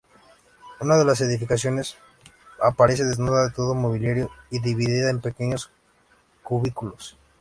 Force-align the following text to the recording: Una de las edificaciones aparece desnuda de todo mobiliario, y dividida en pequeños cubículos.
Una 0.79 0.97
de 0.97 1.05
las 1.05 1.21
edificaciones 1.21 1.95
aparece 2.59 3.05
desnuda 3.05 3.43
de 3.43 3.51
todo 3.51 3.75
mobiliario, 3.75 4.31
y 4.49 4.57
dividida 4.59 5.11
en 5.11 5.21
pequeños 5.21 5.69
cubículos. 6.41 7.19